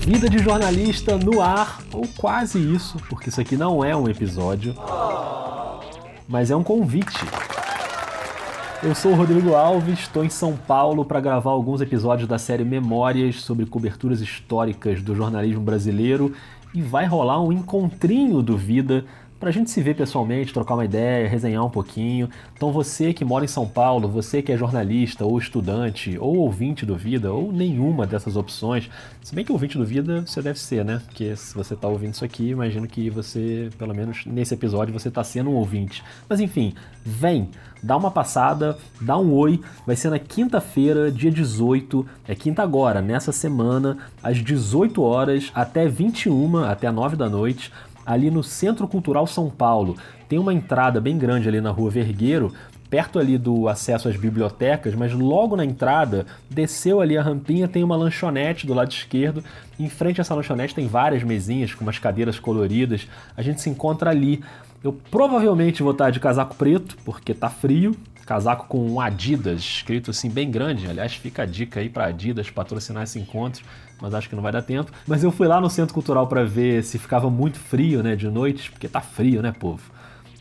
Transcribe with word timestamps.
Vida 0.00 0.28
de 0.28 0.38
jornalista 0.38 1.16
no 1.16 1.40
ar, 1.40 1.80
ou 1.92 2.02
quase 2.16 2.58
isso, 2.58 2.96
porque 3.08 3.28
isso 3.28 3.40
aqui 3.40 3.56
não 3.56 3.84
é 3.84 3.94
um 3.94 4.08
episódio, 4.08 4.74
mas 6.26 6.50
é 6.50 6.56
um 6.56 6.62
convite. 6.62 7.20
Eu 8.82 8.94
sou 8.94 9.12
o 9.12 9.14
Rodrigo 9.14 9.54
Alves, 9.54 10.00
estou 10.00 10.24
em 10.24 10.30
São 10.30 10.56
Paulo 10.56 11.04
para 11.04 11.20
gravar 11.20 11.50
alguns 11.50 11.82
episódios 11.82 12.26
da 12.26 12.38
série 12.38 12.64
Memórias 12.64 13.42
sobre 13.42 13.66
coberturas 13.66 14.22
históricas 14.22 15.02
do 15.02 15.14
jornalismo 15.14 15.60
brasileiro 15.60 16.34
e 16.74 16.80
vai 16.80 17.04
rolar 17.04 17.42
um 17.42 17.52
encontrinho 17.52 18.42
do 18.42 18.56
Vida 18.56 19.04
para 19.40 19.48
a 19.48 19.52
gente 19.52 19.70
se 19.70 19.80
ver 19.80 19.96
pessoalmente, 19.96 20.52
trocar 20.52 20.74
uma 20.74 20.84
ideia, 20.84 21.26
resenhar 21.26 21.64
um 21.64 21.70
pouquinho. 21.70 22.28
Então 22.54 22.70
você 22.70 23.14
que 23.14 23.24
mora 23.24 23.42
em 23.42 23.48
São 23.48 23.66
Paulo, 23.66 24.06
você 24.06 24.42
que 24.42 24.52
é 24.52 24.56
jornalista 24.56 25.24
ou 25.24 25.38
estudante 25.38 26.18
ou 26.18 26.36
ouvinte 26.36 26.84
do 26.84 26.94
Vida 26.94 27.32
ou 27.32 27.50
nenhuma 27.50 28.06
dessas 28.06 28.36
opções, 28.36 28.90
se 29.22 29.34
bem 29.34 29.42
que 29.42 29.50
ouvinte 29.50 29.78
do 29.78 29.84
Vida 29.84 30.22
você 30.26 30.42
deve 30.42 30.60
ser, 30.60 30.84
né? 30.84 31.00
Porque 31.06 31.34
se 31.34 31.54
você 31.54 31.72
está 31.72 31.88
ouvindo 31.88 32.12
isso 32.12 32.24
aqui, 32.24 32.50
imagino 32.50 32.86
que 32.86 33.08
você, 33.08 33.70
pelo 33.78 33.94
menos 33.94 34.26
nesse 34.26 34.52
episódio, 34.52 34.92
você 34.92 35.08
está 35.08 35.24
sendo 35.24 35.48
um 35.48 35.54
ouvinte. 35.54 36.04
Mas 36.28 36.38
enfim, 36.38 36.74
vem, 37.02 37.48
dá 37.82 37.96
uma 37.96 38.10
passada, 38.10 38.76
dá 39.00 39.16
um 39.16 39.32
oi. 39.32 39.58
Vai 39.86 39.96
ser 39.96 40.10
na 40.10 40.18
quinta-feira, 40.18 41.10
dia 41.10 41.30
18, 41.30 42.06
é 42.28 42.34
quinta 42.34 42.62
agora, 42.62 43.00
nessa 43.00 43.32
semana, 43.32 43.96
às 44.22 44.36
18 44.36 45.02
horas 45.02 45.50
até 45.54 45.88
21, 45.88 46.58
até 46.64 46.90
9 46.90 47.16
da 47.16 47.28
noite 47.28 47.72
ali 48.04 48.30
no 48.30 48.42
Centro 48.42 48.88
Cultural 48.88 49.26
São 49.26 49.50
Paulo. 49.50 49.96
Tem 50.28 50.38
uma 50.38 50.54
entrada 50.54 51.00
bem 51.00 51.18
grande 51.18 51.48
ali 51.48 51.60
na 51.60 51.70
Rua 51.70 51.90
Vergueiro, 51.90 52.52
perto 52.90 53.20
ali 53.20 53.38
do 53.38 53.68
acesso 53.68 54.08
às 54.08 54.16
bibliotecas, 54.16 54.94
mas 54.96 55.12
logo 55.12 55.56
na 55.56 55.64
entrada, 55.64 56.26
desceu 56.50 57.00
ali 57.00 57.16
a 57.16 57.22
rampinha, 57.22 57.68
tem 57.68 57.84
uma 57.84 57.96
lanchonete 57.96 58.66
do 58.66 58.74
lado 58.74 58.90
esquerdo. 58.90 59.44
Em 59.78 59.88
frente 59.88 60.20
a 60.20 60.22
essa 60.22 60.34
lanchonete 60.34 60.74
tem 60.74 60.88
várias 60.88 61.22
mesinhas 61.22 61.72
com 61.72 61.84
umas 61.84 61.98
cadeiras 61.98 62.40
coloridas. 62.40 63.06
A 63.36 63.42
gente 63.42 63.60
se 63.60 63.70
encontra 63.70 64.10
ali. 64.10 64.42
Eu 64.82 64.92
provavelmente 64.92 65.82
vou 65.82 65.92
estar 65.92 66.10
de 66.10 66.18
casaco 66.18 66.56
preto, 66.56 66.96
porque 67.04 67.32
tá 67.32 67.48
frio, 67.48 67.94
casaco 68.30 68.68
com 68.68 69.00
Adidas, 69.00 69.58
escrito 69.58 70.12
assim 70.12 70.30
bem 70.30 70.48
grande. 70.48 70.86
Aliás, 70.88 71.14
fica 71.14 71.42
a 71.42 71.46
dica 71.46 71.80
aí 71.80 71.88
para 71.88 72.06
Adidas 72.06 72.48
patrocinar 72.48 73.02
esse 73.02 73.18
encontro, 73.18 73.64
mas 74.00 74.14
acho 74.14 74.28
que 74.28 74.36
não 74.36 74.42
vai 74.42 74.52
dar 74.52 74.62
tempo. 74.62 74.92
Mas 75.04 75.24
eu 75.24 75.32
fui 75.32 75.48
lá 75.48 75.60
no 75.60 75.68
Centro 75.68 75.92
Cultural 75.92 76.28
para 76.28 76.44
ver 76.44 76.84
se 76.84 76.96
ficava 76.96 77.28
muito 77.28 77.58
frio, 77.58 78.04
né, 78.04 78.14
de 78.14 78.28
noite, 78.28 78.70
porque 78.70 78.86
tá 78.86 79.00
frio, 79.00 79.42
né, 79.42 79.50
povo? 79.50 79.82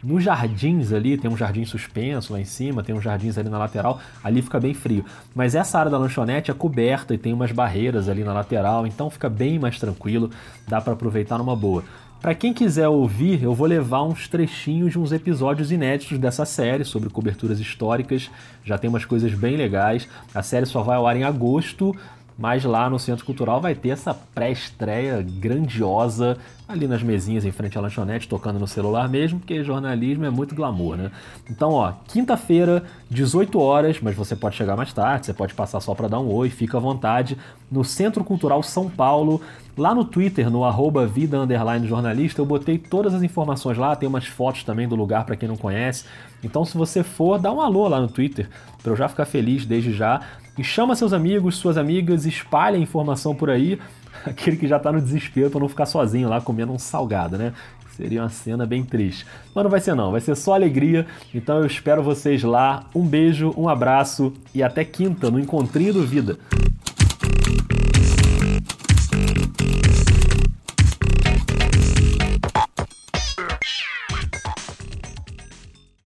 Nos 0.03 0.23
jardins 0.23 0.93
ali, 0.93 1.17
tem 1.17 1.31
um 1.31 1.35
jardim 1.35 1.65
suspenso 1.65 2.31
lá 2.31 2.39
em 2.39 2.45
cima, 2.45 2.83
tem 2.83 2.93
uns 2.93 3.03
jardins 3.03 3.39
ali 3.39 3.49
na 3.49 3.57
lateral, 3.57 3.99
ali 4.23 4.43
fica 4.43 4.59
bem 4.59 4.75
frio. 4.75 5.03
Mas 5.33 5.55
essa 5.55 5.79
área 5.79 5.89
da 5.89 5.97
lanchonete 5.97 6.51
é 6.51 6.53
coberta 6.53 7.15
e 7.15 7.17
tem 7.17 7.33
umas 7.33 7.51
barreiras 7.51 8.07
ali 8.07 8.23
na 8.23 8.33
lateral, 8.33 8.85
então 8.85 9.09
fica 9.09 9.27
bem 9.27 9.57
mais 9.57 9.79
tranquilo, 9.79 10.29
dá 10.67 10.79
para 10.79 10.93
aproveitar 10.93 11.39
numa 11.39 11.55
boa. 11.55 11.83
Para 12.21 12.35
quem 12.35 12.53
quiser 12.53 12.89
ouvir, 12.89 13.41
eu 13.41 13.53
vou 13.53 13.65
levar 13.65 14.03
uns 14.03 14.27
trechinhos 14.27 14.91
de 14.91 14.99
uns 14.99 15.13
episódios 15.13 15.71
inéditos 15.71 16.17
dessa 16.17 16.43
série 16.43 16.83
sobre 16.83 17.09
coberturas 17.09 17.61
históricas. 17.61 18.29
Já 18.65 18.77
tem 18.77 18.89
umas 18.89 19.05
coisas 19.05 19.33
bem 19.33 19.55
legais. 19.55 20.05
A 20.35 20.43
série 20.43 20.65
só 20.65 20.81
vai 20.81 20.97
ao 20.97 21.07
ar 21.07 21.15
em 21.15 21.23
agosto, 21.23 21.95
mas 22.37 22.65
lá 22.65 22.89
no 22.89 22.99
Centro 22.99 23.25
Cultural 23.25 23.61
vai 23.61 23.73
ter 23.73 23.89
essa 23.89 24.13
pré-estreia 24.13 25.21
grandiosa 25.21 26.37
ali 26.67 26.87
nas 26.87 27.01
mesinhas 27.01 27.45
em 27.45 27.51
frente 27.51 27.77
à 27.77 27.81
lanchonete, 27.81 28.27
tocando 28.27 28.59
no 28.59 28.67
celular 28.67 29.09
mesmo, 29.09 29.39
porque 29.39 29.63
jornalismo 29.63 30.23
é 30.23 30.29
muito 30.29 30.53
glamour, 30.53 30.95
né? 30.95 31.11
Então, 31.49 31.71
ó, 31.71 31.93
quinta-feira, 32.07 32.83
18 33.09 33.59
horas, 33.59 33.99
mas 34.01 34.15
você 34.15 34.35
pode 34.35 34.55
chegar 34.55 34.77
mais 34.77 34.93
tarde, 34.93 35.25
você 35.25 35.33
pode 35.33 35.53
passar 35.53 35.79
só 35.79 35.95
para 35.95 36.07
dar 36.07 36.19
um 36.19 36.31
oi, 36.31 36.49
fica 36.49 36.77
à 36.77 36.79
vontade, 36.79 37.37
no 37.71 37.83
Centro 37.83 38.23
Cultural 38.23 38.61
São 38.61 38.89
Paulo, 38.89 39.41
lá 39.79 39.95
no 39.95 40.03
Twitter, 40.03 40.49
no 40.49 40.63
arroba 40.65 41.07
vida 41.07 41.37
jornalista, 41.85 42.41
eu 42.41 42.45
botei 42.45 42.77
todas 42.77 43.13
as 43.13 43.23
informações 43.23 43.77
lá, 43.77 43.95
tem 43.95 44.07
umas 44.07 44.25
fotos 44.27 44.63
também 44.63 44.87
do 44.87 44.95
lugar 44.95 45.25
para 45.25 45.35
quem 45.35 45.47
não 45.47 45.55
conhece. 45.55 46.03
Então, 46.43 46.65
se 46.65 46.77
você 46.77 47.03
for, 47.03 47.39
dá 47.39 47.51
um 47.51 47.61
alô 47.61 47.87
lá 47.87 47.99
no 47.99 48.07
Twitter, 48.07 48.49
para 48.83 48.91
eu 48.91 48.95
já 48.95 49.07
ficar 49.07 49.25
feliz 49.25 49.65
desde 49.65 49.93
já. 49.93 50.21
E 50.57 50.63
chama 50.63 50.95
seus 50.95 51.13
amigos, 51.13 51.55
suas 51.55 51.77
amigas, 51.77 52.25
espalha 52.25 52.77
a 52.77 52.81
informação 52.81 53.33
por 53.33 53.49
aí 53.49 53.79
aquele 54.25 54.57
que 54.57 54.67
já 54.67 54.77
está 54.77 54.91
no 54.91 55.01
desespero 55.01 55.49
para 55.49 55.59
não 55.59 55.69
ficar 55.69 55.85
sozinho 55.85 56.29
lá 56.29 56.41
comendo 56.41 56.73
um 56.73 56.79
salgado, 56.79 57.37
né? 57.37 57.53
Seria 57.91 58.21
uma 58.21 58.29
cena 58.29 58.65
bem 58.65 58.83
triste. 58.83 59.25
Mas 59.53 59.63
não 59.63 59.69
vai 59.69 59.81
ser 59.81 59.93
não, 59.93 60.11
vai 60.11 60.21
ser 60.21 60.35
só 60.35 60.53
alegria. 60.53 61.05
Então 61.33 61.57
eu 61.57 61.65
espero 61.65 62.01
vocês 62.01 62.43
lá. 62.43 62.85
Um 62.95 63.05
beijo, 63.05 63.53
um 63.57 63.67
abraço 63.67 64.33
e 64.55 64.63
até 64.63 64.85
quinta 64.85 65.29
no 65.29 65.39
Encontrinho 65.39 65.93
do 65.93 66.05
Vida. 66.05 66.37